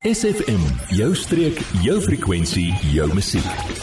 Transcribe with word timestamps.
SFM, 0.00 0.62
jou 0.96 1.10
streek, 1.12 1.58
jou 1.84 1.98
frekwensie, 2.00 2.70
jou 2.88 3.04
musiek. 3.12 3.74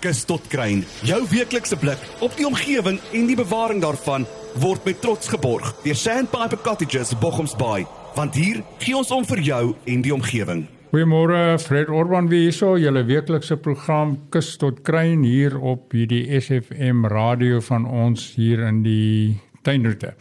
Kus 0.00 0.22
tot 0.24 0.46
kruin, 0.48 0.80
jou 1.04 1.18
weeklikse 1.28 1.76
blik 1.76 2.00
op 2.24 2.32
die 2.38 2.46
omgewing 2.48 2.96
en 3.12 3.28
die 3.28 3.36
bewaring 3.36 3.82
daarvan 3.84 4.24
word 4.62 4.88
met 4.88 5.02
trots 5.04 5.28
geborg 5.28 5.74
deur 5.84 6.00
Sandpiper 6.00 6.56
Cottages 6.64 7.12
Bochums 7.20 7.52
Bay, 7.60 7.84
want 8.16 8.40
hier 8.40 8.62
gee 8.80 8.96
ons 8.96 9.12
om 9.12 9.28
vir 9.28 9.44
jou 9.44 9.60
en 9.84 10.08
die 10.08 10.16
omgewing. 10.16 10.64
Goeiemôre, 10.94 11.58
Fred 11.60 11.92
Orban 11.92 12.32
wie 12.32 12.46
hierso, 12.46 12.78
julle 12.80 13.04
weeklikse 13.04 13.60
program 13.60 14.16
Kus 14.32 14.54
tot 14.56 14.80
kruin 14.88 15.28
hier 15.28 15.60
op 15.60 15.92
hierdie 15.92 16.30
SFM 16.40 17.04
radio 17.12 17.60
van 17.68 17.84
ons 17.84 18.30
hier 18.40 18.64
in 18.72 18.80
die 18.88 19.36
tuinroete. 19.68 20.16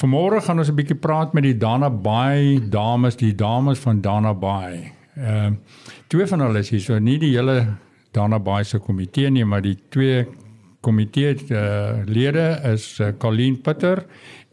Vanmôre 0.00 0.40
gaan 0.40 0.58
ons 0.58 0.70
'n 0.70 0.74
bietjie 0.74 0.96
praat 0.96 1.34
met 1.36 1.42
die 1.44 1.56
Dana 1.56 1.90
Bay 1.90 2.58
dames, 2.70 3.16
die 3.16 3.34
dames 3.34 3.78
van 3.78 4.00
Dana 4.00 4.32
Bay. 4.34 4.92
Ehm 5.16 5.52
uh, 5.52 5.56
twee 6.08 6.26
van 6.26 6.40
hulle 6.40 6.58
is 6.58 6.70
hier, 6.70 6.80
so 6.80 6.98
nie 6.98 7.18
die 7.18 7.36
hele 7.36 7.76
Dana 8.12 8.38
Bay 8.38 8.64
se 8.64 8.78
komitee 8.78 9.30
nie, 9.30 9.44
maar 9.44 9.60
die 9.60 9.76
twee 9.88 10.26
komitee 10.80 11.34
uh, 11.50 12.00
lede 12.06 12.60
is 12.72 13.00
uh, 13.00 13.12
Colleen 13.18 13.60
Putter 13.60 14.06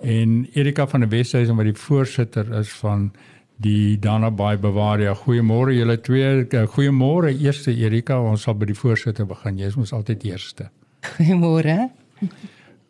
en 0.03 0.47
Erika 0.53 0.87
van 0.87 0.99
der 0.99 1.09
Westhuizen 1.09 1.55
wat 1.55 1.65
die 1.65 1.79
voorsitter 1.79 2.51
is 2.59 2.69
van 2.81 3.11
die 3.55 3.97
Dana 3.99 4.29
Bay 4.31 4.59
Bavaria. 4.59 5.15
Goeiemôre 5.15 5.73
julle 5.73 5.97
twee. 6.01 6.45
Uh, 6.51 6.67
Goeiemôre 6.67 7.31
eerste 7.31 7.71
Erika, 7.71 8.19
ons 8.19 8.41
sal 8.41 8.55
by 8.59 8.65
die 8.65 8.77
voorsitter 8.77 9.25
begin. 9.25 9.57
Jy 9.57 9.71
is 9.71 9.79
mos 9.79 9.93
altyd 9.93 10.27
eerste. 10.27 10.69
Goeiemôre. 11.15 11.87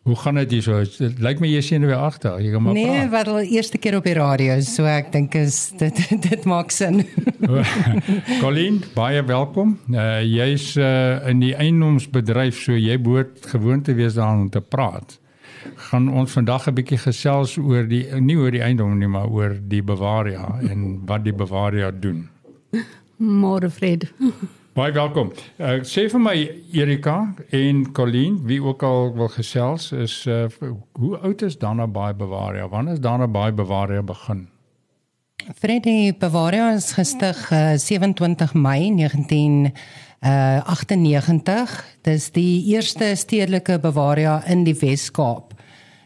Hoe 0.08 0.16
gaan 0.16 0.38
dit 0.40 0.50
hier 0.56 0.62
so? 0.64 0.78
Dit 0.98 1.18
lyk 1.20 1.40
my 1.42 1.48
jy 1.50 1.60
sien 1.60 1.84
weer 1.84 1.98
agter. 2.00 2.38
Jy 2.40 2.52
gaan 2.54 2.62
maar 2.64 2.72
Nee, 2.78 2.86
praat. 2.88 3.10
wat 3.12 3.28
al 3.28 3.40
eerste 3.44 3.76
keer 3.78 3.98
op 3.98 4.06
die 4.08 4.14
radio, 4.16 4.54
so 4.64 4.86
ek 4.88 5.10
dink 5.12 5.34
is 5.36 5.58
dit 5.76 5.98
dit 6.30 6.44
maak 6.48 6.72
sin. 6.72 7.02
Colleen, 8.42 8.80
baie 8.96 9.20
welkom. 9.28 9.76
Uh 9.92 10.22
jy's 10.24 10.70
uh 10.80 11.28
in 11.28 11.40
die 11.44 11.52
eiendomsbedryf, 11.54 12.56
so 12.64 12.72
jy 12.72 12.96
behoort 13.04 13.46
gewoond 13.52 13.84
te 13.84 13.94
wees 13.98 14.16
daaraan 14.16 14.46
om 14.46 14.50
te 14.50 14.60
praat. 14.64 15.18
Gaan 15.90 16.08
ons 16.08 16.32
vandag 16.32 16.68
'n 16.70 16.74
bietjie 16.80 16.98
gesels 17.04 17.58
oor 17.58 17.84
die 17.88 18.06
nie 18.20 18.36
oor 18.40 18.50
die 18.50 18.62
eiendom 18.64 18.96
nie, 18.98 19.08
maar 19.08 19.28
oor 19.28 19.58
die 19.60 19.82
Bavaria 19.82 20.48
en 20.70 21.02
wat 21.06 21.24
die 21.24 21.32
Bavaria 21.36 21.90
doen. 21.90 22.28
Môre 23.20 23.68
Fred. 23.70 24.08
Baie 24.78 24.92
welkom. 24.94 25.32
Uh, 25.58 25.82
sê 25.82 26.04
vir 26.06 26.20
my 26.22 26.38
Erika 26.78 27.34
en 27.50 27.90
Colleen, 27.96 28.36
wie 28.46 28.62
ook 28.62 28.82
al 28.86 29.10
wil 29.16 29.26
gesels, 29.34 29.90
is 29.90 30.22
uh, 30.30 30.46
hoe 30.94 31.18
oud 31.18 31.42
is 31.42 31.58
Dana 31.58 31.90
Bay 31.90 32.14
Bavaria? 32.14 32.68
Wanneer 32.70 32.94
is 32.94 33.02
Dana 33.02 33.26
Bay 33.26 33.50
Bavaria 33.50 34.06
begin? 34.06 34.46
Freddie 35.58 36.14
Bavaria 36.14 36.70
is 36.76 36.92
gestig 36.94 37.34
uh, 37.50 37.74
27 37.74 38.54
Mei 38.54 38.94
1998. 38.94 41.74
Dis 42.06 42.30
die 42.38 42.70
eerste 42.70 43.18
stedelike 43.18 43.82
Bavaria 43.82 44.46
in 44.46 44.62
die 44.62 44.78
Wes-Kaap. 44.78 45.58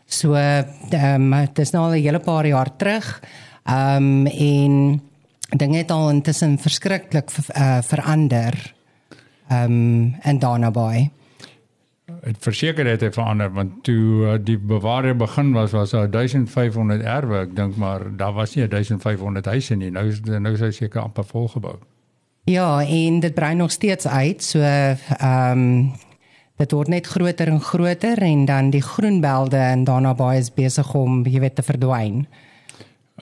So 0.09 0.33
ehm 0.33 1.29
um, 1.29 1.45
dis 1.53 1.77
nou 1.77 1.85
al 1.91 2.01
'n 2.01 2.09
hele 2.09 2.25
paar 2.25 2.49
jaar 2.49 2.73
terug. 2.77 3.21
Ehm 3.69 4.25
um, 4.25 4.27
en 4.33 5.12
dinge 5.57 5.77
het 5.77 5.91
al 5.91 6.11
intussen 6.11 6.59
verskriklik 6.59 7.31
uh, 7.57 7.83
verander. 7.83 8.75
Ehm 9.49 9.73
um, 9.73 10.15
en 10.21 10.39
daarna 10.39 10.71
by. 10.71 11.11
Het 12.21 12.37
verseker 12.39 12.87
het 12.87 13.01
het 13.01 13.15
verander 13.15 13.53
want 13.53 13.85
toe 13.85 14.25
uh, 14.25 14.35
die 14.41 14.59
bewaring 14.59 15.19
begin 15.19 15.53
was 15.53 15.71
was 15.71 15.91
daar 15.91 16.11
1500 16.11 17.03
erwe 17.03 17.39
ek 17.39 17.57
dink 17.57 17.77
maar 17.77 18.17
daar 18.17 18.33
was 18.33 18.55
nie 18.55 18.69
1500 18.69 19.47
huise 19.47 19.75
nie 19.75 19.91
nou 19.91 20.09
is 20.09 20.21
nou 20.21 20.53
is 20.53 20.61
hy 20.61 20.71
seker 20.71 21.01
amper 21.01 21.25
volgebou. 21.25 21.77
Ja 22.45 22.83
en 22.85 23.21
dit 23.21 23.35
brei 23.35 23.55
nog 23.55 23.71
steeds 23.71 24.07
uit 24.07 24.43
so 24.43 24.59
ehm 24.61 25.59
um, 25.59 25.93
dit 26.57 26.73
word 26.73 26.89
net 26.89 27.07
groter 27.07 27.49
en 27.49 27.61
groter 27.61 28.19
en 28.23 28.45
dan 28.45 28.71
die 28.71 28.83
groenbelde 28.83 29.57
en 29.57 29.85
daarna 29.85 30.15
by 30.15 30.35
is 30.39 30.53
besig 30.55 30.95
om 30.95 31.25
jy 31.27 31.41
weet 31.41 31.55
te 31.55 31.63
verdwyn. 31.63 32.27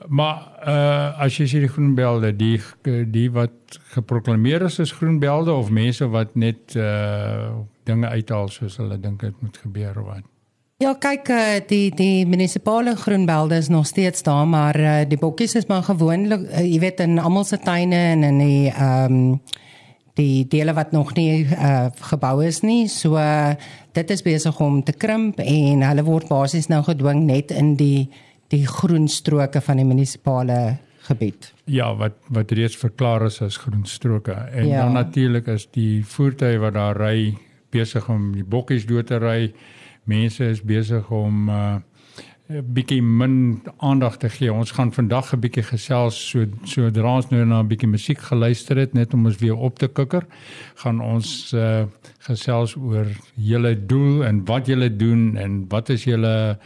Maar 0.07 0.37
uh 0.67 1.21
as 1.25 1.37
jy 1.37 1.47
sien 1.47 1.65
die 1.65 1.71
groenbelde, 1.71 2.31
die 2.35 2.57
die 3.11 3.29
wat 3.31 3.79
geproklaameer 3.93 4.65
is 4.65 4.79
as 4.79 4.93
groenbelde 4.97 5.53
of 5.53 5.69
mense 5.69 6.07
wat 6.09 6.35
net 6.35 6.75
uh 6.75 7.51
dinge 7.83 8.07
uithaal 8.07 8.49
soos 8.49 8.77
hulle 8.77 8.99
dink 9.01 9.21
dit 9.21 9.41
moet 9.41 9.57
gebeur 9.57 9.99
of 10.01 10.05
wat. 10.05 10.27
Ja, 10.81 10.95
kyk 10.97 11.29
uh, 11.29 11.59
die 11.69 11.91
die 11.93 12.25
munisipale 12.25 12.95
groenbelde 12.97 13.59
is 13.61 13.67
nog 13.69 13.85
steeds 13.85 14.23
daar, 14.25 14.47
maar 14.47 14.79
uh, 14.79 15.01
die 15.07 15.17
bokkies 15.17 15.55
is 15.55 15.67
maar 15.69 15.83
gewoonlik 15.83 16.47
uh, 16.49 16.63
jy 16.65 16.79
weet 16.81 17.03
in 17.05 17.19
almal 17.19 17.45
se 17.45 17.59
tuine 17.61 17.99
en 18.15 18.23
in 18.23 18.39
die 18.41 18.71
ehm 18.71 19.19
um, 19.19 19.41
die 20.19 20.47
dele 20.47 20.73
wat 20.73 20.91
nog 20.91 21.13
nie 21.15 21.45
uh, 21.45 21.85
gebou 22.11 22.41
is 22.45 22.59
nie. 22.61 22.87
So 22.87 23.15
uh, 23.15 23.53
dit 23.95 24.09
is 24.09 24.21
besig 24.21 24.59
om 24.59 24.83
te 24.83 24.91
krimp 24.91 25.39
en 25.39 25.85
hulle 25.85 26.03
word 26.03 26.27
basies 26.27 26.67
nou 26.67 26.81
gedwing 26.83 27.23
net 27.29 27.51
in 27.51 27.75
die 27.79 28.09
die 28.51 28.65
groen 28.67 29.07
stroke 29.07 29.61
van 29.63 29.79
die 29.79 29.87
munisipale 29.87 30.77
gebied. 31.07 31.53
Ja, 31.65 31.91
wat 31.95 32.17
wat 32.29 32.51
reeds 32.51 32.77
verklaar 32.77 33.25
is 33.25 33.41
as 33.41 33.57
groen 33.57 33.85
stroke. 33.85 34.31
En 34.31 34.67
ja. 34.67 34.83
dan 34.83 34.93
natuurlik 34.93 35.47
is 35.47 35.67
die 35.71 36.05
voertuie 36.05 36.59
wat 36.61 36.73
daar 36.73 36.99
ry 36.99 37.37
besig 37.71 38.09
om 38.09 38.33
die 38.35 38.43
bokkies 38.43 38.85
dood 38.85 39.07
te 39.07 39.21
ry. 39.21 39.53
Mense 40.03 40.45
is 40.51 40.61
besig 40.61 41.07
om 41.13 41.49
uh, 41.49 41.77
bietjie 42.51 42.99
min 43.01 43.61
aandag 43.79 44.17
te 44.19 44.29
gee. 44.29 44.51
Ons 44.53 44.73
gaan 44.75 44.91
vandag 44.91 45.33
'n 45.33 45.39
bietjie 45.39 45.63
gesels 45.63 46.17
so 46.29 46.45
sodra 46.63 47.15
ons 47.15 47.29
nou 47.31 47.45
na 47.45 47.61
'n 47.61 47.67
bietjie 47.67 47.89
musiek 47.89 48.19
geluister 48.19 48.77
het 48.77 48.93
net 48.93 49.13
om 49.13 49.25
ons 49.25 49.37
weer 49.37 49.55
op 49.55 49.79
te 49.79 49.87
kikker. 49.87 50.25
Gaan 50.75 50.99
ons 51.01 51.53
uh, 51.53 51.85
gesels 52.19 52.75
oor 52.75 53.07
julle 53.35 53.85
doel 53.85 54.25
en 54.25 54.45
wat 54.45 54.67
julle 54.67 54.95
doen 54.95 55.37
en 55.37 55.65
wat 55.69 55.89
is 55.89 56.03
julle 56.03 56.57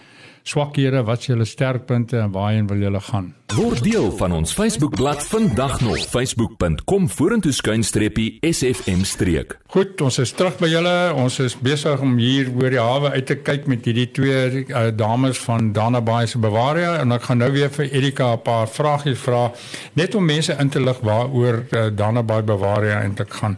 swakhede, 0.46 1.02
wat 1.06 1.24
is 1.24 1.32
julle 1.32 1.46
sterkpunte 1.46 2.20
en 2.22 2.32
waarheen 2.32 2.68
wil 2.70 2.84
julle 2.86 3.02
gaan? 3.02 3.34
Word 3.56 3.84
deel 3.86 4.10
van 4.18 4.34
ons 4.34 4.54
Facebookblad 4.54 5.24
vandag 5.30 5.80
nog 5.82 6.02
facebook.com 6.10 7.06
vorentoe 7.10 7.54
skuinstreepie 7.54 8.38
sfm 8.42 9.04
streek. 9.06 9.56
Goed, 9.74 10.02
ons 10.02 10.18
is 10.22 10.34
terug 10.38 10.58
by 10.62 10.70
julle. 10.70 10.96
Ons 11.18 11.40
is 11.44 11.56
besig 11.58 12.02
om 12.02 12.18
hier 12.22 12.50
oor 12.58 12.74
die 12.74 12.82
hawe 12.82 13.14
uit 13.16 13.30
te 13.30 13.38
kyk 13.38 13.70
met 13.72 13.86
hierdie 13.86 14.08
twee 14.18 14.66
uh, 14.66 14.88
dames 14.94 15.40
van 15.46 15.72
Dana 15.74 16.02
Bay 16.02 16.26
se 16.30 16.42
Bavaria 16.42 16.98
en 17.02 17.16
ek 17.16 17.30
gaan 17.30 17.42
nou 17.44 17.52
weer 17.54 17.72
vir 17.78 17.90
Erika 17.92 18.34
'n 18.34 18.44
paar 18.46 18.68
vragies 18.68 19.22
vra 19.22 19.52
net 19.94 20.16
om 20.16 20.26
mense 20.26 20.58
in 20.60 20.70
te 20.70 20.82
lig 20.82 21.00
waaroor 21.02 21.64
uh, 21.70 21.88
Dana 21.94 22.24
Bay 22.24 22.44
Bavaria 22.44 23.02
eintlik 23.02 23.34
gaan. 23.34 23.58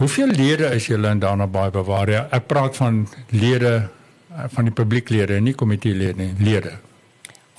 Hoeveel 0.00 0.32
lede 0.32 0.74
is 0.74 0.86
julle 0.88 1.10
in 1.10 1.20
Dana 1.20 1.46
Bay 1.46 1.70
Bavaria? 1.70 2.28
Ek 2.32 2.46
praat 2.48 2.76
van 2.76 3.06
lede 3.30 3.72
Eh, 3.80 3.99
van 4.30 4.68
die 4.68 4.74
publieklede, 4.74 5.40
nie 5.40 5.54
komiteelede 5.54 6.22
nie, 6.22 6.34
lede. 6.38 6.76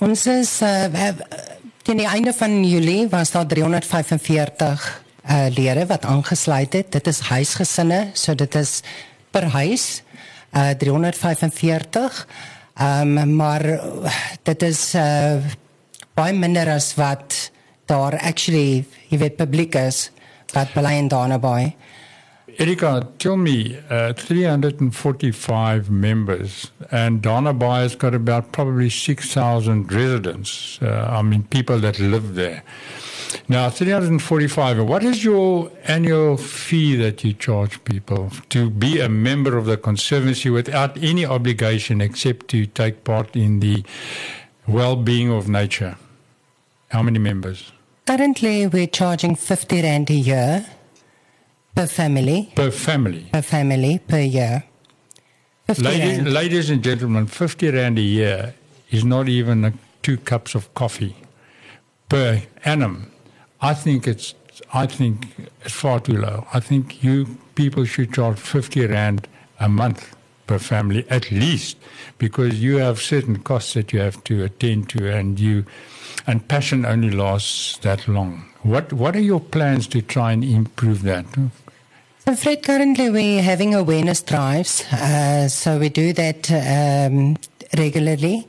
Ons 0.02 0.26
is 0.26 0.56
uh, 0.64 1.10
teen 1.86 2.00
die 2.00 2.08
einde 2.08 2.32
van 2.34 2.62
Julie 2.64 3.08
was 3.12 3.30
daar 3.34 3.46
345 3.46 5.02
uh, 5.30 5.46
lede 5.54 5.86
wat 5.86 6.04
aangesluit 6.04 6.72
het. 6.72 6.92
Dit 6.92 7.06
is 7.06 7.20
huisgesinne, 7.28 8.10
so 8.12 8.34
dit 8.34 8.54
is 8.54 8.80
per 9.30 9.46
huis 9.54 10.02
uh, 10.56 10.70
345. 10.78 12.26
Ehm 12.72 13.18
um, 13.18 13.36
maar 13.36 13.62
dit 14.42 14.62
is 14.62 14.94
uh, 14.94 15.36
baie 16.14 16.32
minder 16.32 16.70
as 16.72 16.94
wat 16.94 17.50
daar 17.86 18.18
actually, 18.18 18.84
jy 19.08 19.18
weet, 19.18 19.36
publiek 19.36 19.74
is 19.74 20.10
wat 20.52 20.72
bly 20.72 20.96
in 20.96 21.08
Donnaby. 21.08 21.74
Erika, 22.58 23.08
tell 23.18 23.36
me, 23.36 23.78
uh, 23.88 24.12
345 24.12 25.90
members, 25.90 26.70
and 26.90 27.22
Donna 27.22 27.54
Bay's 27.54 27.94
got 27.94 28.14
about 28.14 28.52
probably 28.52 28.90
6,000 28.90 29.90
residents. 29.90 30.78
Uh, 30.82 31.08
I 31.10 31.22
mean, 31.22 31.44
people 31.44 31.78
that 31.80 31.98
live 31.98 32.34
there. 32.34 32.62
Now, 33.48 33.70
345, 33.70 34.84
what 34.86 35.02
is 35.02 35.24
your 35.24 35.70
annual 35.84 36.36
fee 36.36 36.96
that 36.96 37.24
you 37.24 37.32
charge 37.32 37.82
people 37.84 38.30
to 38.50 38.68
be 38.68 39.00
a 39.00 39.08
member 39.08 39.56
of 39.56 39.64
the 39.64 39.76
Conservancy 39.76 40.50
without 40.50 40.96
any 41.02 41.24
obligation 41.24 42.00
except 42.00 42.48
to 42.48 42.66
take 42.66 43.04
part 43.04 43.34
in 43.34 43.60
the 43.60 43.82
well 44.66 44.96
being 44.96 45.30
of 45.30 45.48
nature? 45.48 45.96
How 46.88 47.02
many 47.02 47.18
members? 47.18 47.72
Currently, 48.06 48.66
we're 48.66 48.88
charging 48.88 49.36
50 49.36 49.82
Rand 49.82 50.10
a 50.10 50.14
year 50.14 50.66
per 51.74 51.86
family. 51.86 52.50
Per 52.54 52.70
family. 52.70 53.28
Per 53.30 53.42
family 53.42 53.98
per 53.98 54.18
year. 54.18 54.64
Ladies, 55.78 56.20
ladies 56.22 56.70
and 56.70 56.82
gentlemen, 56.82 57.26
50 57.26 57.70
rand 57.70 57.98
a 57.98 58.02
year 58.02 58.54
is 58.90 59.04
not 59.04 59.28
even 59.28 59.64
a, 59.64 59.72
two 60.02 60.18
cups 60.18 60.54
of 60.54 60.72
coffee 60.74 61.16
per 62.08 62.42
annum. 62.64 63.10
I 63.60 63.74
think 63.74 64.06
it's 64.06 64.34
I 64.74 64.86
think 64.86 65.28
it's 65.64 65.72
far 65.72 66.00
too 66.00 66.18
low. 66.18 66.46
I 66.52 66.60
think 66.60 67.02
you 67.02 67.38
people 67.54 67.84
should 67.84 68.12
charge 68.12 68.38
50 68.38 68.86
rand 68.86 69.28
a 69.60 69.68
month 69.68 70.14
per 70.46 70.58
family 70.58 71.06
at 71.08 71.30
least 71.30 71.76
because 72.18 72.62
you 72.62 72.76
have 72.78 73.00
certain 73.00 73.38
costs 73.38 73.74
that 73.74 73.92
you 73.92 74.00
have 74.00 74.22
to 74.24 74.44
attend 74.44 74.88
to 74.90 75.10
and 75.10 75.38
you 75.38 75.64
and 76.26 76.46
passion 76.48 76.84
only 76.84 77.10
lasts 77.10 77.78
that 77.78 78.08
long. 78.08 78.44
What 78.62 78.92
what 78.92 79.16
are 79.16 79.20
your 79.20 79.40
plans 79.40 79.86
to 79.88 80.02
try 80.02 80.32
and 80.32 80.44
improve 80.44 81.02
that? 81.02 81.24
So 82.24 82.36
Fred, 82.36 82.62
currently 82.62 83.10
we're 83.10 83.42
having 83.42 83.74
awareness 83.74 84.22
drives. 84.22 84.84
Uh, 84.92 85.48
so 85.48 85.80
we 85.80 85.88
do 85.88 86.12
that 86.12 86.48
um, 86.52 87.36
regularly. 87.76 88.46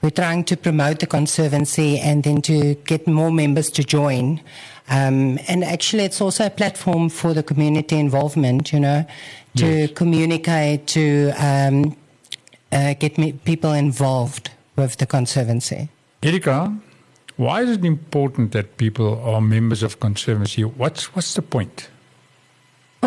We're 0.00 0.10
trying 0.10 0.44
to 0.44 0.56
promote 0.56 1.00
the 1.00 1.08
conservancy 1.08 1.98
and 1.98 2.22
then 2.22 2.40
to 2.42 2.76
get 2.86 3.08
more 3.08 3.32
members 3.32 3.68
to 3.70 3.82
join. 3.82 4.40
Um, 4.88 5.40
and 5.48 5.64
actually, 5.64 6.04
it's 6.04 6.20
also 6.20 6.46
a 6.46 6.50
platform 6.50 7.08
for 7.08 7.34
the 7.34 7.42
community 7.42 7.98
involvement, 7.98 8.72
you 8.72 8.78
know, 8.78 9.04
to 9.56 9.66
yes. 9.66 9.90
communicate, 9.96 10.86
to 10.88 11.32
um, 11.36 11.96
uh, 12.70 12.94
get 12.94 13.18
me, 13.18 13.32
people 13.32 13.72
involved 13.72 14.52
with 14.76 14.98
the 14.98 15.06
conservancy. 15.06 15.88
Erika, 16.22 16.72
why 17.38 17.62
is 17.62 17.70
it 17.70 17.84
important 17.84 18.52
that 18.52 18.76
people 18.76 19.20
are 19.20 19.40
members 19.40 19.82
of 19.82 19.98
conservancy? 19.98 20.62
What's, 20.62 21.12
what's 21.16 21.34
the 21.34 21.42
point? 21.42 21.88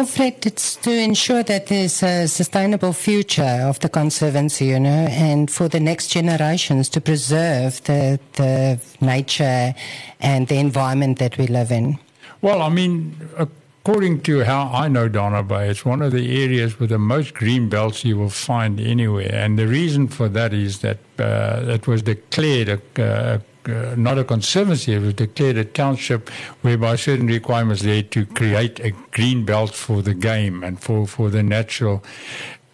Fred, 0.06 0.46
it's 0.46 0.76
to 0.78 0.92
ensure 0.92 1.44
that 1.44 1.68
there's 1.68 2.02
a 2.04 2.28
sustainable 2.28 2.94
future 2.94 3.60
of 3.64 3.80
the 3.80 3.90
conservancy, 3.90 4.68
you 4.68 4.80
know, 4.80 5.08
and 5.10 5.52
for 5.52 5.68
the 5.68 5.80
next 5.80 6.08
generations 6.08 6.88
to 6.90 7.02
preserve 7.02 7.84
the, 7.84 8.20
the 8.34 8.80
nature 9.02 9.74
and 10.22 10.48
the 10.48 10.58
environment 10.58 11.20
that 11.20 11.38
we 11.38 11.48
live 11.48 11.72
in. 11.72 12.00
Well, 12.42 12.62
I 12.62 12.70
mean, 12.70 13.16
according 13.38 14.22
to 14.22 14.46
how 14.46 14.72
I 14.72 14.88
know 14.88 15.10
Donna 15.10 15.44
Bay, 15.44 15.70
it's 15.70 15.84
one 15.84 16.02
of 16.02 16.14
the 16.14 16.44
areas 16.44 16.80
with 16.80 16.90
the 16.90 17.00
most 17.00 17.34
green 17.34 17.68
belts 17.68 18.06
you 18.06 18.18
will 18.18 18.30
find 18.30 18.80
anywhere. 18.80 19.34
And 19.34 19.60
the 19.60 19.68
reason 19.68 20.08
for 20.08 20.30
that 20.30 20.54
is 20.54 20.80
that 20.80 21.00
uh, 21.18 21.66
it 21.68 21.88
was 21.88 22.04
declared 22.04 22.70
a, 22.70 22.80
a 22.96 23.42
uh, 23.74 23.96
not 23.96 24.18
a 24.18 24.24
conservancy, 24.24 24.94
it 24.94 25.00
was 25.00 25.14
declared 25.14 25.58
a 25.58 25.66
township 25.66 26.30
whereby 26.62 26.96
certain 26.96 27.28
requirements 27.28 27.82
there 27.82 28.04
to 28.04 28.26
create 28.26 28.80
a 28.80 28.92
green 29.12 29.46
belt 29.46 29.74
for 29.74 30.02
the 30.02 30.14
game 30.14 30.64
and 30.64 30.80
for, 30.80 31.08
for 31.08 31.30
the 31.30 31.44
natural. 31.44 32.04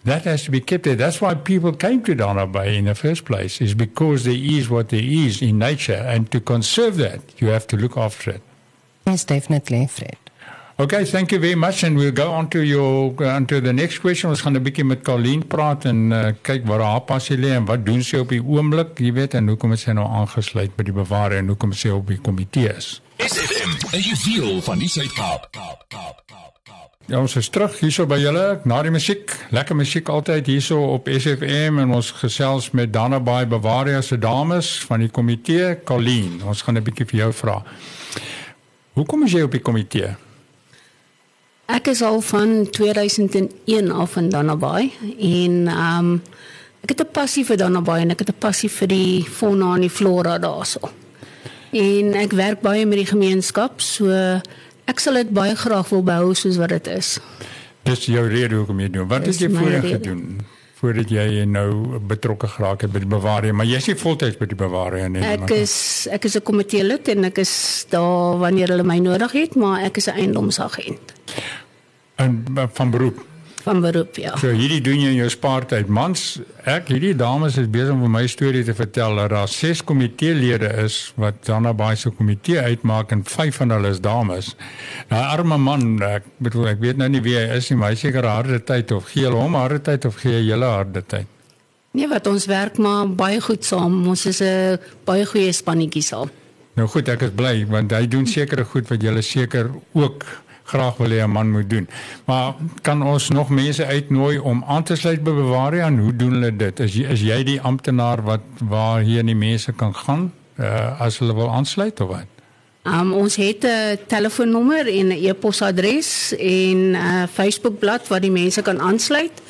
That 0.03 0.25
has 0.25 0.43
to 0.43 0.51
be 0.51 0.61
kept 0.61 0.83
there. 0.83 0.95
That's 0.95 1.19
why 1.19 1.33
people 1.33 1.73
came 1.73 2.03
to 2.03 2.13
Donna 2.13 2.45
Bay 2.45 2.77
in 2.77 2.85
the 2.85 2.93
first 2.93 3.25
place, 3.25 3.59
is 3.59 3.73
because 3.73 4.23
there 4.23 4.33
is 4.35 4.69
what 4.69 4.89
there 4.89 5.03
is 5.03 5.41
in 5.41 5.57
nature. 5.57 5.93
And 5.93 6.29
to 6.31 6.39
conserve 6.39 6.97
that, 6.97 7.21
you 7.41 7.47
have 7.47 7.65
to 7.67 7.77
look 7.77 7.97
after 7.97 8.31
it. 8.31 8.41
Yes, 9.07 9.23
definitely, 9.23 9.87
Fred. 9.87 10.17
Okay, 10.77 11.05
thank 11.05 11.31
you 11.31 11.39
very 11.39 11.55
much 11.55 11.83
and 11.83 11.95
we'll 11.95 12.11
go 12.11 12.33
on 12.33 12.49
to 12.49 12.59
your 12.59 13.15
uh, 13.21 13.35
on 13.35 13.45
to 13.45 13.61
the 13.61 13.71
next 13.71 13.99
question. 13.99 14.29
Ons 14.29 14.41
gaan 14.41 14.57
'n 14.57 14.63
bietjie 14.63 14.83
met 14.83 15.03
Colleen 15.03 15.47
praat 15.47 15.85
en 15.85 16.11
uh, 16.11 16.33
kyk 16.41 16.65
waar 16.67 16.79
haar 16.79 17.01
passie 17.01 17.37
lê 17.37 17.53
en 17.55 17.65
wat 17.65 17.85
doen 17.85 18.03
sy 18.03 18.17
op 18.17 18.29
die 18.29 18.41
oomblik, 18.43 18.99
jy 18.99 19.13
weet, 19.13 19.33
en 19.39 19.47
hoekom 19.47 19.75
sy 19.75 19.95
nou 19.95 20.03
aangesluit 20.03 20.75
by 20.75 20.83
die 20.83 20.91
beware 20.91 21.37
en 21.39 21.47
hoekom 21.47 21.71
sy 21.71 21.93
op 21.95 22.07
die 22.07 22.19
komitee 22.19 22.73
is. 22.75 22.99
SFM, 23.23 23.71
is 23.95 24.09
jy 24.09 24.17
deel 24.25 24.59
van 24.61 24.79
die 24.83 24.89
Suid-Kaap? 24.89 25.47
Ja, 27.07 27.21
ons 27.21 27.37
is 27.39 27.49
terug 27.49 27.79
hierso 27.79 28.05
by 28.05 28.19
julle 28.19 28.59
na 28.65 28.81
die 28.83 28.91
musiek. 28.91 29.31
Lekker 29.55 29.79
musiek 29.79 30.09
altyd 30.09 30.51
hierso 30.51 30.81
op 30.97 31.07
SFM 31.07 31.79
en 31.79 31.95
ons 31.95 32.11
gesels 32.19 32.71
met 32.75 32.91
Dana 32.91 33.21
Baai 33.23 33.45
Bavaria 33.45 34.01
se 34.01 34.19
dames 34.19 34.75
van 34.89 34.99
die 34.99 35.09
komitee, 35.09 35.77
Colleen. 35.87 36.43
Ons 36.43 36.67
gaan 36.67 36.75
'n 36.75 36.83
bietjie 36.83 37.07
vir 37.07 37.19
jou 37.19 37.33
vra. 37.33 37.63
Hoekom 38.93 39.23
is 39.23 39.31
jy 39.31 39.41
op 39.41 39.51
die 39.51 39.63
komitee? 39.63 40.15
Ek 41.85 41.91
is 41.91 42.01
al 42.01 42.21
van 42.21 42.69
2001 42.69 43.91
af 43.91 44.15
in 44.17 44.29
Dannaby 44.29 44.87
en 45.21 45.67
ehm 45.67 45.97
um, 45.97 46.21
ek 46.81 46.89
het 46.89 47.01
'n 47.01 47.11
passie 47.11 47.45
vir 47.45 47.57
Dannaby 47.57 47.97
en 48.01 48.09
ek 48.09 48.19
het 48.19 48.29
'n 48.29 48.39
passie 48.39 48.69
vir 48.69 48.87
die 48.87 49.23
fauna 49.23 49.75
en 49.75 49.81
die 49.81 49.89
flora 49.89 50.39
daarso. 50.39 50.89
En 51.71 52.13
ek 52.13 52.31
werk 52.31 52.61
baie 52.61 52.85
met 52.85 52.97
die 52.97 53.05
gemeenskap, 53.05 53.81
so 53.81 54.09
ek 54.85 54.99
sal 54.99 55.13
dit 55.13 55.29
baie 55.29 55.55
graag 55.55 55.89
wil 55.89 56.03
behou 56.03 56.33
soos 56.33 56.57
wat 56.57 56.69
dit 56.69 56.87
is. 56.87 57.19
Dis 57.83 58.05
jou 58.05 58.27
rede 58.27 58.55
hoekom 58.55 58.79
jy 58.79 58.89
doen. 58.89 59.07
Wat 59.07 59.25
het 59.25 59.39
jy 59.39 59.49
voorheen 59.49 59.81
gedoen? 59.81 60.39
voordat 60.75 61.09
jy 61.09 61.45
nou 61.45 61.99
betrokke 61.99 62.47
geraak 62.47 62.81
het 62.81 62.91
by 62.91 62.99
die 62.99 63.07
bewaring 63.07 63.55
maar 63.55 63.65
jy 63.65 63.77
is 63.77 63.87
nie 63.87 63.95
voltyds 63.95 64.37
by 64.37 64.45
die 64.45 64.55
bewaring 64.59 65.13
nie 65.13 65.23
ek 65.23 65.49
is 65.51 66.07
ek 66.11 66.25
is 66.25 66.35
'n 66.35 66.43
komitee 66.43 66.83
lid 66.83 67.07
en 67.07 67.23
ek 67.23 67.37
is 67.37 67.85
daar 67.89 68.37
wanneer 68.37 68.67
hulle 68.67 68.83
my 68.83 68.97
nodig 68.97 69.31
het 69.31 69.55
maar 69.55 69.83
ek 69.83 69.97
is 69.97 70.07
'n 70.07 70.19
eiendomsagent 70.19 71.14
en 72.15 72.43
van 72.73 72.91
beroep. 72.91 73.23
Van 73.65 73.79
beroep, 73.81 74.15
ja. 74.21 74.35
So 74.37 74.53
hierdie 74.53 74.81
doen 74.85 74.99
jy 75.01 75.07
in 75.15 75.17
jou 75.23 75.29
spaartyd. 75.33 75.87
Mans, 75.89 76.35
ek 76.69 76.91
hierdie 76.93 77.15
dames 77.17 77.55
is 77.57 77.69
besig 77.73 77.95
om 77.95 78.03
vir 78.05 78.11
my 78.13 78.21
storie 78.29 78.61
te 78.67 78.75
vertel 78.77 79.17
dat 79.17 79.31
daar 79.33 79.49
ses 79.49 79.81
komiteelede 79.81 80.69
is 80.83 80.99
wat 81.17 81.39
dan 81.47 81.65
naby 81.65 81.95
so 81.97 82.13
komitee 82.13 82.61
uitmaak 82.61 83.15
en 83.15 83.23
vyf 83.25 83.57
van 83.63 83.73
hulle 83.73 83.89
is 83.95 84.03
dames. 84.05 84.51
Nou 85.09 85.23
arme 85.31 85.57
man, 85.57 85.87
ek 86.05 86.29
bedoel 86.45 86.75
ek 86.75 86.83
weet 86.83 87.01
nou 87.01 87.09
nie 87.09 87.23
wie 87.25 87.33
hy 87.39 87.57
is 87.57 87.71
nie, 87.71 87.79
maar 87.81 87.95
hy 87.95 87.97
seker 88.03 88.29
harde 88.29 88.61
tyd 88.69 88.93
of 88.93 89.09
gee 89.15 89.33
hom 89.33 89.57
harde 89.57 89.81
tyd 89.89 90.05
of 90.05 90.21
gee 90.21 90.45
julle 90.45 90.69
harde 90.69 91.01
tyd. 91.01 91.33
Nee, 91.95 92.11
wat 92.11 92.27
ons 92.29 92.45
werk 92.51 92.77
maar 92.77 93.09
baie 93.17 93.41
goed 93.41 93.65
saam. 93.65 94.03
Ons 94.05 94.27
is 94.29 94.41
'n 94.45 94.77
baie 95.09 95.25
goeie 95.25 95.51
spannetjie 95.51 96.03
saam. 96.03 96.29
Nou 96.75 96.87
goed, 96.87 97.09
ek 97.09 97.21
is 97.21 97.31
bly 97.31 97.65
want 97.65 97.91
hy 97.91 98.05
doen 98.05 98.27
sekere 98.27 98.63
goed 98.63 98.87
wat 98.89 99.01
julle 99.01 99.21
seker 99.21 99.71
ook 99.93 100.25
graag 100.65 100.97
wil 100.97 101.09
hê 101.09 101.23
'n 101.23 101.31
man 101.31 101.51
moet 101.51 101.69
doen. 101.69 101.89
Maar 102.25 102.53
kan 102.81 103.03
ons 103.03 103.29
nog 103.29 103.49
mense 103.49 103.85
uitnooi 103.85 104.39
om 104.39 104.63
aan 104.67 104.83
te 104.83 104.95
sluit 104.95 105.23
by 105.23 105.31
Bavaria 105.31 105.85
en 105.85 105.99
hoe 105.99 106.15
doen 106.15 106.31
hulle 106.31 106.55
dit? 106.55 106.79
Is 106.79 106.93
jy, 106.93 107.03
is 107.03 107.21
jy 107.21 107.43
die 107.43 107.61
amptenaar 107.61 108.23
wat 108.23 108.41
waar 108.59 109.01
hier 109.01 109.25
die 109.25 109.35
mense 109.35 109.71
kan 109.71 109.95
gaan 109.95 110.31
uh, 110.59 111.01
as 111.01 111.19
hulle 111.19 111.33
wil 111.33 111.51
aansluit 111.51 111.99
of 112.01 112.07
wat? 112.07 112.34
Um, 112.85 113.13
ons 113.13 113.35
het 113.35 113.65
'n 113.65 113.97
telefoonnommer 114.07 114.87
en 114.87 115.07
'n 115.07 115.25
e-posadres 115.25 116.35
en 116.37 116.91
'n 116.91 117.27
Facebookblad 117.33 118.07
waar 118.07 118.21
die 118.21 118.31
mense 118.31 118.61
kan 118.61 118.79
aansluit 118.79 119.41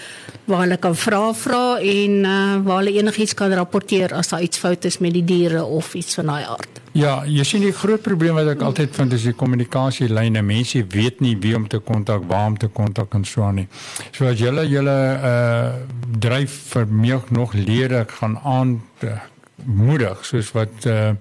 waar 0.45 0.59
hulle 0.59 0.77
kan 0.77 0.95
vra 0.95 1.33
vra 1.33 1.77
en 1.81 2.11
uh, 2.23 2.55
waar 2.63 2.83
hulle 2.83 2.99
enigiets 2.99 3.33
kan 3.33 3.53
rapporteer 3.53 4.13
as 4.13 4.27
daar 4.27 4.41
iets 4.41 4.57
fout 4.61 4.85
is 4.85 4.97
met 4.97 5.13
die 5.13 5.23
diere 5.23 5.63
of 5.63 5.93
iets 5.93 6.13
van 6.13 6.25
daai 6.25 6.43
aard. 6.45 6.81
Ja, 6.95 7.15
jy 7.27 7.43
sien 7.43 7.65
die 7.65 7.73
groot 7.75 8.01
probleem 8.01 8.37
wat 8.37 8.47
ek 8.53 8.61
altyd 8.63 8.93
vind 8.95 9.13
is 9.17 9.25
die 9.27 9.33
kommunikasielyne. 9.35 10.41
Mense 10.45 10.85
weet 10.93 11.19
nie 11.19 11.33
wie 11.43 11.55
om 11.57 11.65
te 11.67 11.81
kontak, 11.83 12.23
waar 12.29 12.45
om 12.53 12.57
te 12.57 12.69
kontak 12.71 13.13
en 13.17 13.25
so 13.25 13.43
aan 13.43 13.55
nie. 13.55 13.67
So 14.15 14.29
as 14.29 14.39
julle 14.39 14.67
julle 14.69 14.97
uh 15.31 15.73
dryf 16.19 16.53
vir 16.71 16.85
meer 16.87 17.21
nog 17.29 17.53
lede 17.53 18.05
gaan 18.07 18.37
aan 18.43 18.77
uh, 19.03 19.17
moedig 19.65 20.23
soos 20.25 20.53
wat 20.55 20.85
uh 20.87 21.11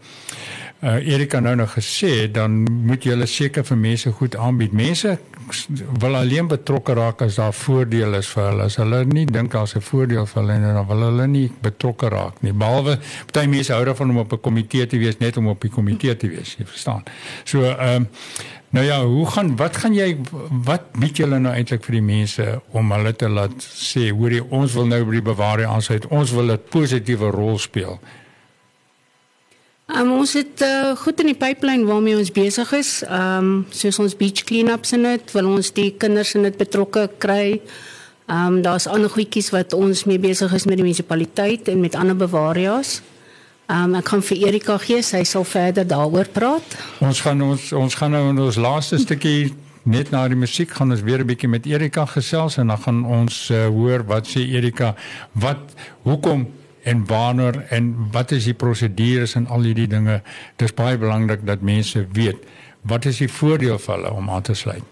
uh, 0.84 1.08
Erika 1.08 1.40
nou 1.40 1.54
nog 1.56 1.72
gesê 1.72 2.30
dan 2.32 2.62
moet 2.86 3.04
jy 3.04 3.14
hulle 3.14 3.26
seker 3.26 3.64
vir 3.64 3.78
mense 3.80 4.10
goed 4.12 4.36
aanbied. 4.36 4.72
Mense 4.76 5.16
wil 6.00 6.16
alleen 6.16 6.48
betrokke 6.48 6.94
raak 6.96 7.22
as 7.24 7.38
daar 7.40 7.52
voordele 7.56 8.20
is 8.22 8.28
vir 8.32 8.44
hulle. 8.48 8.68
As 8.68 8.78
hulle 8.80 9.04
nie 9.08 9.26
dink 9.26 9.52
daar's 9.52 9.74
'n 9.76 9.80
voordeel 9.80 10.26
vir 10.26 10.42
hulle 10.42 10.58
dan 10.60 10.86
wil 10.86 11.04
hulle 11.08 11.26
nie 11.26 11.50
betrokke 11.62 12.08
raak 12.08 12.42
nie. 12.42 12.52
Behalwe 12.52 12.98
party 13.32 13.46
mense 13.48 13.72
hou 13.72 13.84
daarvan 13.84 14.10
om 14.10 14.18
op 14.18 14.32
'n 14.32 14.40
komitee 14.40 14.86
te 14.86 14.98
wees 14.98 15.18
net 15.18 15.36
om 15.36 15.48
op 15.48 15.60
die 15.60 15.70
komitee 15.70 16.16
te 16.16 16.28
wees, 16.28 16.56
jy 16.58 16.66
verstaan. 16.66 17.02
So 17.44 17.62
ehm 17.62 17.96
um, 17.96 18.08
nou 18.70 18.84
ja, 18.84 19.04
hoe 19.04 19.26
gaan 19.26 19.56
wat 19.56 19.76
gaan 19.76 19.94
jy 19.94 20.16
wat 20.50 20.92
bied 20.92 21.16
julle 21.16 21.38
nou 21.38 21.54
eintlik 21.54 21.84
vir 21.84 21.92
die 21.92 22.02
mense 22.02 22.60
om 22.72 22.92
hulle 22.92 23.12
te 23.16 23.28
laat 23.28 23.54
sê 23.62 24.10
hoor 24.10 24.30
jy 24.30 24.42
ons 24.50 24.74
wil 24.74 24.86
nou 24.86 25.04
by 25.04 25.10
die 25.10 25.22
bewaring 25.22 25.70
aansluit. 25.70 26.06
Ons 26.06 26.32
wil 26.32 26.52
'n 26.52 26.58
positiewe 26.70 27.30
rol 27.30 27.58
speel. 27.58 28.00
Um, 29.84 30.14
ons 30.16 30.32
het 30.32 30.62
uh, 30.64 30.94
goed 30.96 31.18
in 31.20 31.28
die 31.28 31.36
pipeline 31.36 31.84
waarmee 31.84 32.16
ons 32.16 32.30
besig 32.32 32.70
is. 32.72 33.02
Um, 33.04 33.66
soos 33.68 33.98
ons 34.00 34.14
beach 34.16 34.46
cleanups 34.48 34.94
en 34.96 35.04
dit 35.10 35.34
wil 35.36 35.50
ons 35.50 35.72
die 35.76 35.90
kinders 36.00 36.32
in 36.38 36.46
dit 36.48 36.56
betrokke 36.56 37.10
kry. 37.20 37.60
Ehm 38.24 38.54
um, 38.54 38.62
daar's 38.64 38.86
ander 38.88 39.12
goedjies 39.12 39.50
wat 39.52 39.74
ons 39.76 40.06
mee 40.08 40.18
besig 40.18 40.52
is 40.56 40.64
met 40.64 40.80
die 40.80 40.86
munisipaliteit 40.86 41.68
en 41.68 41.82
met 41.84 41.98
ander 42.00 42.16
bewaria's. 42.16 43.02
Ehm 43.68 43.98
um, 43.98 44.02
kan 44.02 44.24
vir 44.24 44.46
Erika 44.46 44.78
gee, 44.80 45.02
sy 45.02 45.20
sal 45.28 45.44
verder 45.44 45.84
daaroor 45.84 46.32
praat. 46.32 46.78
Ons 47.04 47.20
gaan 47.20 47.44
ons 47.44 47.72
ons 47.76 47.94
gaan 48.00 48.16
nou 48.16 48.30
in 48.32 48.40
ons 48.40 48.56
laaste 48.56 48.98
stukkie 49.04 49.52
net 49.84 50.10
na 50.10 50.24
die 50.32 50.40
musiek 50.40 50.72
gaan 50.72 50.96
ons 50.96 51.04
weer 51.04 51.20
'n 51.20 51.28
bietjie 51.28 51.48
met 51.48 51.66
Erika 51.66 52.06
gesels 52.06 52.56
en 52.56 52.72
dan 52.72 52.78
gaan 52.78 53.04
ons 53.04 53.50
uh, 53.50 53.66
hoor 53.66 54.04
wat 54.08 54.26
sê 54.26 54.40
Erika, 54.48 54.94
wat 55.32 55.76
hoekom 56.08 56.48
en 56.84 57.06
wanneer 57.06 57.64
en 57.72 57.92
wat 58.12 58.30
is 58.36 58.44
die 58.44 58.54
prosedures 58.54 59.34
en 59.34 59.46
al 59.46 59.62
hierdie 59.68 59.88
dinge. 59.88 60.20
Dis 60.60 60.74
baie 60.76 60.98
belangrik 61.00 61.46
dat 61.46 61.64
mense 61.64 62.06
weet 62.12 62.44
wat 62.84 63.04
is 63.08 63.18
die 63.22 63.30
voordeel 63.32 63.78
vir 63.80 63.94
hulle 63.94 64.10
om 64.12 64.30
aan 64.30 64.42
te 64.44 64.54
sluit. 64.54 64.82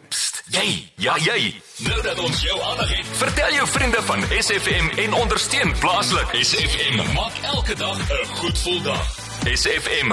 Jy, 0.53 0.69
ja 1.01 1.13
jy. 1.21 1.53
Nou 1.85 1.99
dat 2.05 2.19
ons 2.21 2.41
jou 2.45 2.57
aandag 2.71 2.89
het, 2.93 3.11
vertel 3.21 3.53
jou 3.57 3.67
vriende 3.69 4.01
van 4.09 4.25
SFM 4.39 4.89
en 5.05 5.17
ondersteun 5.17 5.73
plaaslik. 5.81 6.33
SFM 6.41 7.03
maak 7.15 7.37
elke 7.53 7.77
dag 7.77 7.99
'n 8.01 8.27
goed 8.41 8.57
gevoel 8.57 8.83
dag. 8.83 9.07
SFM. 9.45 10.13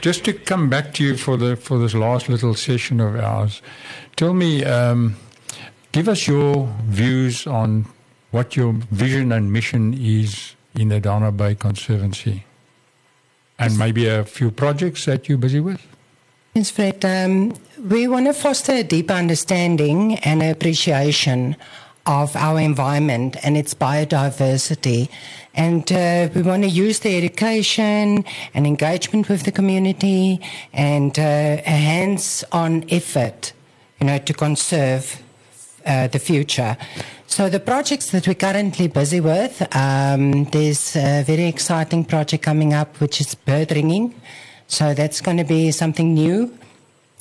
Just 0.00 0.24
to 0.24 0.32
come 0.44 0.68
back 0.68 0.92
to 0.94 1.04
you 1.04 1.18
for 1.18 1.38
the 1.38 1.56
for 1.56 1.78
this 1.78 1.92
last 1.92 2.28
little 2.28 2.54
session 2.54 3.00
of 3.00 3.14
ours. 3.14 3.62
Tell 4.14 4.34
me 4.34 4.64
um 4.64 5.16
give 5.90 6.10
us 6.10 6.24
your 6.24 6.68
views 6.90 7.46
on 7.46 7.86
what 8.30 8.54
your 8.54 8.74
vision 8.90 9.32
and 9.32 9.50
mission 9.50 9.94
is 9.94 10.56
in 10.74 10.88
the 10.88 11.00
Dana 11.00 11.32
Bay 11.32 11.54
Conservancy? 11.54 12.44
And 13.58 13.78
maybe 13.78 14.06
a 14.06 14.24
few 14.24 14.50
projects 14.50 15.04
that 15.04 15.28
you're 15.28 15.38
busy 15.38 15.60
with? 15.60 15.86
Yes, 16.54 16.70
Fred. 16.70 17.04
Um, 17.04 17.54
we 17.88 18.08
want 18.08 18.26
to 18.26 18.32
foster 18.32 18.72
a 18.72 18.82
deeper 18.82 19.12
understanding 19.12 20.16
and 20.18 20.42
appreciation 20.42 21.56
of 22.06 22.34
our 22.34 22.58
environment 22.58 23.36
and 23.44 23.56
its 23.56 23.74
biodiversity. 23.74 25.08
And 25.54 25.90
uh, 25.92 26.28
we 26.34 26.42
want 26.42 26.62
to 26.62 26.68
use 26.68 27.00
the 27.00 27.16
education 27.16 28.24
and 28.54 28.66
engagement 28.66 29.28
with 29.28 29.44
the 29.44 29.52
community 29.52 30.40
and 30.72 31.16
uh, 31.18 31.22
a 31.22 31.62
hands 31.62 32.44
on 32.50 32.84
effort, 32.90 33.52
you 34.00 34.06
know, 34.06 34.18
to 34.18 34.32
conserve 34.32 35.22
uh, 35.86 36.08
the 36.08 36.18
future. 36.18 36.76
So 37.26 37.48
the 37.48 37.60
projects 37.60 38.10
that 38.10 38.26
we're 38.26 38.34
currently 38.34 38.88
busy 38.88 39.20
with, 39.20 39.62
um, 39.74 40.44
there's 40.46 40.96
a 40.96 41.22
very 41.22 41.46
exciting 41.46 42.04
project 42.04 42.42
coming 42.42 42.74
up, 42.74 43.00
which 43.00 43.20
is 43.20 43.34
bird 43.34 43.70
ringing. 43.70 44.14
So 44.66 44.94
that's 44.94 45.20
going 45.20 45.36
to 45.36 45.44
be 45.44 45.70
something 45.70 46.14
new 46.14 46.56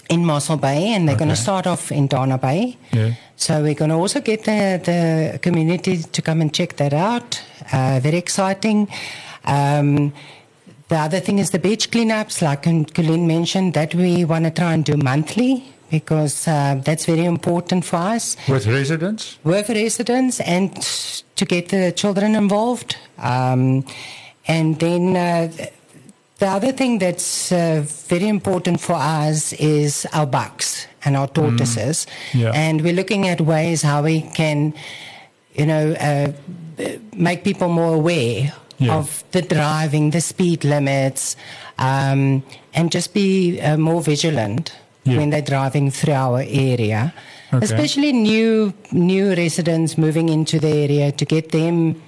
in 0.09 0.25
Mossel 0.25 0.57
Bay, 0.57 0.93
and 0.93 1.07
they're 1.07 1.15
okay. 1.15 1.25
going 1.25 1.35
to 1.35 1.41
start 1.41 1.67
off 1.67 1.91
in 1.91 2.07
Donna 2.07 2.37
Bay. 2.37 2.77
Yeah. 2.91 3.13
So 3.35 3.61
we're 3.61 3.75
going 3.75 3.91
to 3.91 3.95
also 3.95 4.19
get 4.19 4.43
the, 4.45 4.81
the 4.83 5.39
community 5.39 5.97
to 5.97 6.21
come 6.21 6.41
and 6.41 6.53
check 6.53 6.75
that 6.77 6.93
out. 6.93 7.41
Uh, 7.71 7.99
very 8.01 8.17
exciting. 8.17 8.87
Um, 9.45 10.11
the 10.87 10.97
other 10.97 11.19
thing 11.19 11.37
is 11.37 11.51
the 11.51 11.59
beach 11.59 11.91
cleanups, 11.91 12.41
like 12.41 12.63
Colleen 12.93 13.27
mentioned, 13.27 13.75
that 13.75 13.93
we 13.93 14.25
want 14.25 14.45
to 14.45 14.51
try 14.51 14.73
and 14.73 14.83
do 14.83 14.97
monthly 14.97 15.63
because 15.89 16.47
uh, 16.47 16.81
that's 16.83 17.05
very 17.05 17.25
important 17.25 17.85
for 17.85 17.97
us. 17.97 18.35
With 18.47 18.67
residents? 18.67 19.37
With 19.43 19.69
residents 19.69 20.39
and 20.41 20.75
to 21.35 21.45
get 21.45 21.69
the 21.69 21.91
children 21.91 22.35
involved. 22.35 22.95
Um, 23.17 23.85
and 24.47 24.79
then 24.79 25.15
uh, 25.15 25.51
the 26.39 26.47
other 26.47 26.71
thing 26.71 26.99
that's 26.99 27.51
uh, 27.51 27.83
very 28.07 28.27
important 28.27 28.79
for 28.79 28.93
us 28.93 29.53
is 29.53 30.07
our 30.13 30.25
bucks 30.25 30.87
and 31.05 31.15
our 31.15 31.27
tortoises. 31.27 32.07
Mm, 32.31 32.41
yeah. 32.41 32.51
And 32.53 32.81
we're 32.81 32.93
looking 32.93 33.27
at 33.27 33.41
ways 33.41 33.81
how 33.81 34.03
we 34.03 34.21
can, 34.21 34.73
you 35.53 35.65
know, 35.65 35.93
uh, 35.93 36.31
make 37.13 37.43
people 37.43 37.69
more 37.69 37.95
aware 37.95 38.53
yeah. 38.77 38.95
of 38.95 39.23
the 39.31 39.41
driving, 39.41 40.11
the 40.11 40.21
speed 40.21 40.63
limits, 40.63 41.35
um, 41.77 42.43
and 42.73 42.91
just 42.91 43.13
be 43.13 43.59
uh, 43.61 43.77
more 43.77 44.01
vigilant 44.01 44.73
yeah. 45.11 45.17
when 45.17 45.29
they're 45.29 45.41
driving 45.41 45.91
through 45.91 46.13
our 46.13 46.43
area. 46.47 47.13
Okay. 47.53 47.65
Especially 47.65 48.13
new 48.13 48.73
new 48.91 49.29
residents 49.33 49.97
moving 49.97 50.29
into 50.29 50.59
the 50.59 50.69
area 50.69 51.11
to 51.11 51.25
get 51.25 51.51
them 51.51 51.99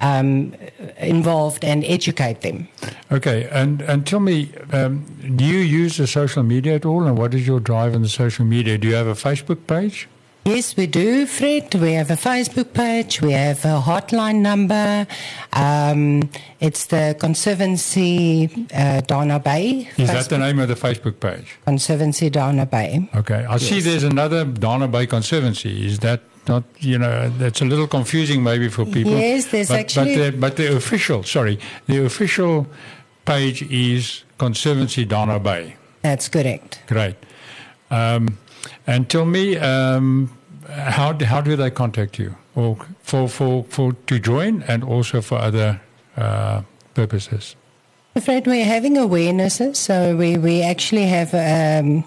um, 0.00 0.54
involved 0.98 1.64
and 1.64 1.84
educate 1.84 2.40
them. 2.40 2.68
Okay, 3.10 3.48
and 3.50 3.82
and 3.82 4.06
tell 4.06 4.20
me, 4.20 4.50
um, 4.72 5.04
do 5.36 5.44
you 5.44 5.58
use 5.58 5.96
the 5.96 6.06
social 6.06 6.42
media 6.42 6.74
at 6.74 6.84
all? 6.84 7.06
And 7.06 7.16
what 7.16 7.34
is 7.34 7.46
your 7.46 7.60
drive 7.60 7.94
in 7.94 8.02
the 8.02 8.08
social 8.08 8.44
media? 8.44 8.78
Do 8.78 8.88
you 8.88 8.94
have 8.94 9.06
a 9.06 9.14
Facebook 9.14 9.66
page? 9.66 10.08
Yes, 10.48 10.74
we 10.78 10.86
do, 10.86 11.26
Fred. 11.26 11.74
We 11.74 11.92
have 11.92 12.10
a 12.10 12.16
Facebook 12.16 12.72
page. 12.72 13.20
We 13.20 13.32
have 13.32 13.66
a 13.66 13.82
hotline 13.82 14.36
number. 14.36 15.06
Um, 15.52 16.30
it's 16.58 16.86
the 16.86 17.14
Conservancy 17.20 18.66
uh, 18.72 19.02
Dana 19.02 19.40
Bay. 19.40 19.90
Is 19.98 20.08
Facebook. 20.08 20.12
that 20.14 20.28
the 20.30 20.38
name 20.38 20.58
of 20.58 20.68
the 20.68 20.74
Facebook 20.74 21.20
page? 21.20 21.58
Conservancy 21.66 22.30
Donna 22.30 22.64
Bay. 22.64 23.10
Okay. 23.14 23.44
I 23.44 23.52
yes. 23.52 23.62
see 23.62 23.80
there's 23.80 24.04
another 24.04 24.46
Donna 24.46 24.88
Bay 24.88 25.06
Conservancy. 25.06 25.84
Is 25.84 25.98
that 25.98 26.22
not, 26.48 26.64
you 26.78 26.96
know, 26.96 27.28
that's 27.36 27.60
a 27.60 27.66
little 27.66 27.86
confusing 27.86 28.42
maybe 28.42 28.70
for 28.70 28.86
people. 28.86 29.18
Yes, 29.18 29.48
there's 29.48 29.68
but, 29.68 29.80
actually. 29.80 30.16
But 30.16 30.32
the, 30.32 30.38
but 30.38 30.56
the 30.56 30.76
official, 30.76 31.24
sorry, 31.24 31.58
the 31.88 32.06
official 32.06 32.66
page 33.26 33.60
is 33.64 34.24
Conservancy 34.38 35.04
Donna 35.04 35.38
Bay. 35.38 35.76
That's 36.00 36.26
correct. 36.30 36.80
Great. 36.86 37.16
Um, 37.90 38.38
and 38.86 39.10
tell 39.10 39.26
me, 39.26 39.58
um, 39.58 40.30
how 40.68 41.12
how 41.24 41.40
do 41.40 41.56
they 41.56 41.70
contact 41.70 42.18
you, 42.18 42.34
or 42.54 42.76
for 43.02 43.28
for 43.28 43.64
for 43.64 43.92
to 44.06 44.18
join, 44.18 44.62
and 44.62 44.84
also 44.84 45.20
for 45.20 45.38
other 45.38 45.80
uh, 46.16 46.62
purposes? 46.94 47.56
Fred, 48.20 48.46
we're 48.46 48.64
having 48.64 48.96
awarenesses, 48.96 49.76
so 49.76 50.16
we 50.16 50.36
we 50.38 50.62
actually 50.62 51.06
have. 51.06 51.34
Um, 51.34 52.04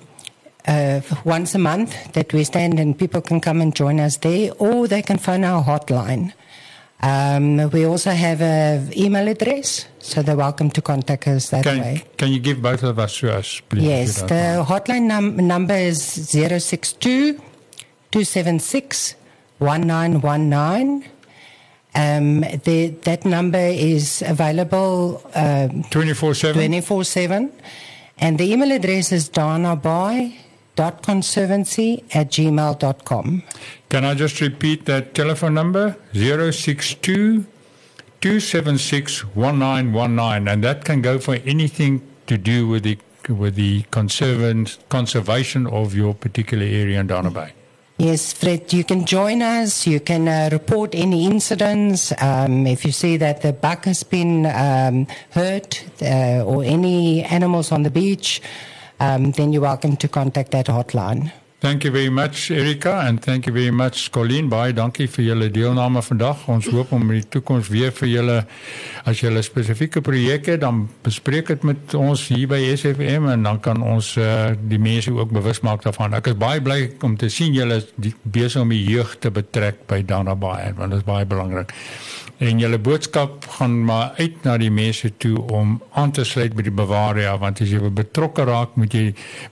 uh, 0.68 1.01
once 1.25 1.56
a 1.56 1.58
month 1.58 2.13
that 2.13 2.32
we 2.34 2.44
stand 2.44 2.80
and 2.80 2.96
people 2.96 3.20
can 3.20 3.41
come 3.41 3.62
and 3.62 3.75
join 3.75 4.00
us 4.00 4.18
there, 4.18 4.51
or 4.60 4.88
they 4.88 5.01
can 5.01 5.18
phone 5.18 5.44
our 5.44 5.63
hotline. 5.63 6.34
Um, 7.01 7.72
we 7.72 7.84
also 7.84 8.12
have 8.12 8.44
an 8.44 8.96
email 8.96 9.27
address, 9.27 9.88
so 9.98 10.22
they're 10.22 10.36
welcome 10.36 10.70
to 10.70 10.82
contact 10.84 11.27
us 11.27 11.50
that 11.50 11.63
can, 11.63 11.80
way. 11.80 12.03
Can 12.18 12.32
you 12.32 12.39
give 12.39 12.62
both 12.62 12.84
of 12.84 13.00
us 13.00 13.18
to 13.22 13.34
us, 13.36 13.60
please? 13.70 13.84
Yes, 13.84 14.22
the 14.22 14.63
hotline 14.68 15.08
num- 15.08 15.36
number 15.36 15.74
is 15.74 16.00
062 16.00 17.41
276 18.12 19.15
1919. 19.60 21.06
Um, 21.94 22.39
the, 22.63 22.88
that 23.03 23.25
number 23.25 23.58
is 23.58 24.24
available 24.25 25.22
um, 25.36 25.84
24 25.89 26.36
7. 26.36 26.53
24 26.56 27.03
7. 27.03 27.51
And 28.18 28.38
the 28.38 28.50
email 28.51 28.72
address 28.72 29.12
is 29.12 29.30
danaboy.conservancy 29.30 32.06
at 32.13 32.30
gmail.com. 32.30 33.44
Can 33.89 34.06
I 34.06 34.13
just 34.13 34.39
repeat 34.39 34.86
that 34.86 35.13
telephone 35.13 35.53
number? 35.53 35.98
062 36.13 37.46
276 38.22 39.25
1919. 39.36 40.48
And 40.48 40.63
that 40.63 40.86
can 40.86 41.01
go 41.01 41.20
for 41.20 41.36
anything 41.46 42.01
to 42.27 42.38
do 42.38 42.68
with 42.68 42.84
the, 42.84 42.98
with 43.27 43.56
the 43.56 43.82
conservation 43.91 45.68
of 45.68 45.94
your 45.94 46.13
particular 46.13 46.65
area 46.65 47.01
in 47.01 47.08
Dana 47.08 47.32
Bay. 47.32 47.51
Yes, 48.01 48.34
Fred, 48.34 48.74
you 48.74 48.84
can 48.84 49.05
join 49.05 49.43
us. 49.43 49.86
You 49.86 50.00
can 50.00 50.27
uh, 50.27 50.50
report 50.51 50.96
any 50.96 51.27
incidents. 51.27 52.12
Um, 52.20 52.65
if 52.65 52.84
you 52.84 52.91
see 52.91 53.15
that 53.17 53.43
the 53.43 53.53
buck 53.53 53.86
has 53.86 54.01
been 54.01 54.48
um, 54.48 55.05
hurt 55.29 55.86
uh, 56.01 56.43
or 56.43 56.63
any 56.63 57.24
animals 57.24 57.72
on 57.72 57.84
the 57.84 57.91
beach, 57.91 58.41
um, 59.00 59.34
then 59.34 59.53
you're 59.53 59.62
welcome 59.62 59.98
to 59.98 60.08
contact 60.08 60.50
that 60.50 60.65
hotline. 60.65 61.31
Thank 61.62 61.84
you 61.84 61.91
very 61.91 62.10
much 62.10 62.50
Erika 62.50 63.03
and 63.06 63.22
thank 63.22 63.46
you 63.46 63.53
very 63.53 63.70
much 63.70 64.10
Colleen. 64.10 64.48
Baie 64.50 64.74
dankie 64.74 65.06
vir 65.06 65.25
julle 65.27 65.50
deelname 65.53 66.01
vandag. 66.01 66.48
Ons 66.50 66.65
hoop 66.74 66.89
om 66.98 67.03
in 67.12 67.20
die 67.20 67.27
toekoms 67.36 67.68
weer 67.70 67.91
vir 67.94 68.10
julle 68.10 68.38
as 69.06 69.22
julle 69.22 69.44
spesifieke 69.46 70.01
projekte 70.01 70.56
dan 70.58 70.88
bespreek 71.06 71.51
dit 71.53 71.68
met 71.70 71.94
ons 71.94 72.24
hier 72.34 72.50
by 72.50 72.58
SFM 72.72 73.30
en 73.36 73.46
dan 73.46 73.60
kan 73.62 73.84
ons 73.86 74.10
uh, 74.18 74.56
die 74.58 74.82
mense 74.82 75.13
ook 75.13 75.36
bewus 75.38 75.62
maak 75.62 75.86
daarvan. 75.86 76.18
Ek 76.18 76.32
is 76.34 76.39
baie 76.41 76.63
bly 76.65 76.80
om 77.06 77.13
te 77.13 77.30
sien 77.30 77.53
julle 77.53 77.77
besig 78.24 78.58
om 78.63 78.74
die 78.74 78.82
jeug 78.82 79.13
te 79.22 79.30
betrek 79.30 79.86
by 79.86 80.01
Dana 80.01 80.34
Bay 80.34 80.74
want 80.80 80.98
dit 80.98 81.03
is 81.03 81.06
baie 81.06 81.30
belangrik. 81.30 81.77
En 82.41 82.58
julle 82.58 82.80
boodskap 82.82 83.46
gaan 83.60 83.84
maar 83.86 84.15
uit 84.18 84.41
na 84.44 84.56
die 84.58 84.72
mense 84.74 85.12
toe 85.22 85.38
om 85.53 85.75
aan 85.94 86.10
te 86.10 86.24
sluit 86.25 86.56
by 86.58 86.65
die 86.65 86.74
Bavaria 86.74 87.36
want 87.38 87.62
as 87.62 87.70
jy 87.70 87.91
betrokke 87.94 88.48
raak, 88.50 88.74
moet 88.82 88.98
jy 88.98 89.12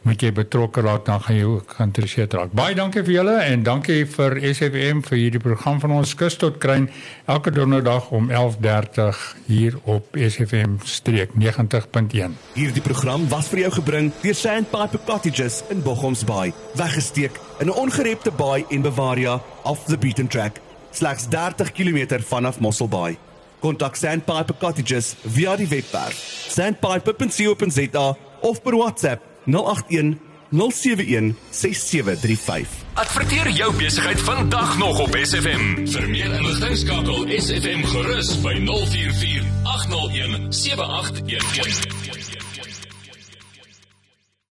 moet 0.09 0.25
jy 0.25 0.31
betrokke 0.33 0.81
raak 0.81 1.05
dan 1.05 1.21
gaan 1.21 1.37
jy 1.37 1.45
ook 1.53 1.75
geïnteresseerd 1.99 2.33
raak. 2.33 2.53
Baie 2.55 2.75
dankie 2.75 3.03
vir 3.03 3.13
julle 3.13 3.35
en 3.43 3.63
dankie 3.63 4.05
vir 4.07 4.37
SFM 4.39 5.01
vir 5.05 5.17
hierdie 5.17 5.41
program 5.43 5.79
van 5.79 5.91
ons 5.99 6.13
kus 6.15 6.37
tot 6.39 6.57
kruin 6.61 6.87
elke 7.27 7.51
donderdag 7.51 8.09
om 8.15 8.29
11:30 8.31 9.19
hier 9.47 9.77
op 9.83 10.15
SFM 10.15 10.79
streek 10.83 11.35
90.1. 11.35 12.37
Hierdie 12.55 12.81
program 12.81 13.27
was 13.29 13.47
vir 13.47 13.59
jou 13.65 13.71
gebring 13.79 14.11
deur 14.21 14.35
Sandpiper 14.35 14.99
Cottages 15.05 15.63
in 15.69 15.81
Bochomsbaai, 15.81 16.53
weggesteek 16.75 17.39
in 17.59 17.67
'n 17.67 17.75
ongerepte 17.75 18.31
baai 18.31 18.65
in 18.69 18.81
Bavaria 18.81 19.41
off 19.63 19.85
the 19.85 19.97
beaten 19.97 20.27
track 20.27 20.61
slegs 20.91 21.27
30 21.29 21.71
km 21.71 22.21
vanaf 22.23 22.59
Mosselbaai. 22.59 23.17
Kontak 23.59 23.95
Sandpiper 23.95 24.55
Cottages 24.57 25.15
via 25.23 25.55
die 25.55 25.67
webwerf 25.67 26.15
sandpiper.co.za 26.49 28.17
of 28.41 28.61
per 28.61 28.75
WhatsApp 28.75 29.21
081 29.45 30.28
071 30.49 31.35
6735. 31.49 32.67
Adverteer 32.93 33.49
jou 33.49 33.75
besigheid 33.75 34.21
vandag 34.21 34.77
nog 34.77 34.99
op 34.99 35.17
SFM. 35.21 35.85
Vir 35.85 36.09
meer 36.09 36.33
inligting 36.39 36.77
skakel 36.77 37.25
SFM 37.37 37.83
gerus 37.93 38.33
by 38.41 38.55
044 38.65 39.45
801 39.63 40.53
7811. 40.53 42.18